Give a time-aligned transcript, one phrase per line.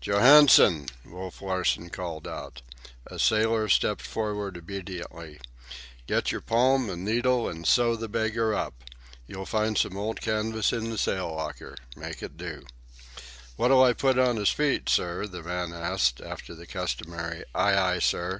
[0.00, 2.62] "Johansen!" Wolf Larsen called out.
[3.08, 5.40] A sailor stepped forward obediently.
[6.06, 8.74] "Get your palm and needle and sew the beggar up.
[9.26, 11.74] You'll find some old canvas in the sail locker.
[11.96, 12.64] Make it do."
[13.56, 17.98] "What'll I put on his feet, sir?" the man asked, after the customary "Ay, ay,
[17.98, 18.38] sir."